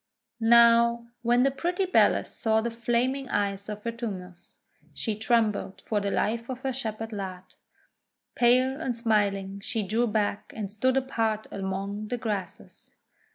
Now, 0.39 1.05
when 1.21 1.43
the 1.43 1.51
pretty 1.51 1.85
Bellis 1.85 2.33
saw 2.35 2.59
the 2.59 2.71
flaming 2.71 3.29
eyes 3.29 3.69
of 3.69 3.83
Vertumnus, 3.83 4.55
she 4.95 5.15
trembled 5.15 5.79
for 5.85 5.99
the 6.01 6.09
life 6.09 6.49
of 6.49 6.61
her 6.61 6.73
Shepherd 6.73 7.13
lad. 7.13 7.43
Pale 8.33 8.81
and 8.81 8.97
smiling 8.97 9.59
she 9.59 9.83
drew 9.83 10.07
back, 10.07 10.51
and 10.55 10.71
stood 10.71 10.97
apart 10.97 11.45
among 11.51 12.07
the 12.07 12.17
grasses. 12.17 12.95